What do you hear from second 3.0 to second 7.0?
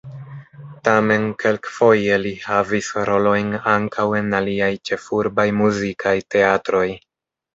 rolojn ankaŭ en aliaj ĉefurbaj muzikaj teatroj.